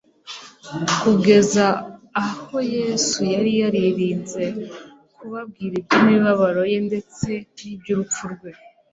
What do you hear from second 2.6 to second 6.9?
Yesu yari yaririnze kubabwira iby'imibabaro ye